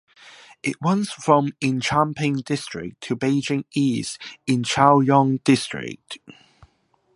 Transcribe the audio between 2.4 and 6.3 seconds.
District to Beijing East in Chaoyang District.